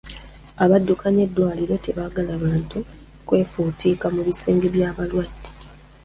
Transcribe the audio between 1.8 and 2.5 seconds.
tebaagala